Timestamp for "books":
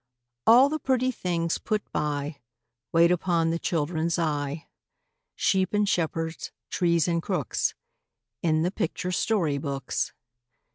9.59-10.11